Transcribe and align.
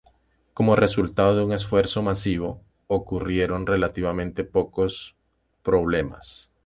Como 0.55 0.75
resultado 0.75 1.35
de 1.35 1.43
un 1.43 1.51
esfuerzo 1.53 2.01
masivo, 2.01 2.63
ocurrieron 2.87 3.67
relativamente 3.67 4.43
pocos 4.43 5.15
problemas. 5.61 6.51